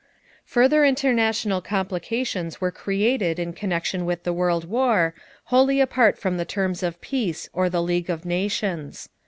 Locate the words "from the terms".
6.17-6.81